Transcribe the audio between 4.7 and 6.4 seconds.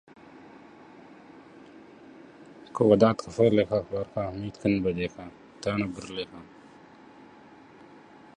or electro-hydraulic energy.